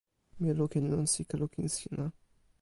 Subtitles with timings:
[0.39, 2.05] mi lukin lon sike lukin sina.